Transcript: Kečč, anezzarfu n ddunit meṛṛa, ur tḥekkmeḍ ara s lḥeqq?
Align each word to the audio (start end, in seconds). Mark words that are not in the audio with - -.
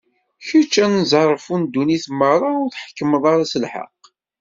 Kečč, 0.45 0.73
anezzarfu 0.85 1.55
n 1.57 1.63
ddunit 1.65 2.05
meṛṛa, 2.19 2.51
ur 2.63 2.69
tḥekkmeḍ 2.73 3.23
ara 3.33 3.45
s 3.51 3.53
lḥeqq? 3.63 4.03